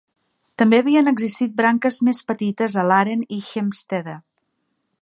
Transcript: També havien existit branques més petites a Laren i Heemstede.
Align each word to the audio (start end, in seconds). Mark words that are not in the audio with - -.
També 0.61 0.79
havien 0.83 1.11
existit 1.11 1.53
branques 1.61 1.99
més 2.09 2.23
petites 2.33 2.79
a 2.85 2.87
Laren 2.95 3.25
i 3.39 3.41
Heemstede. 3.51 4.19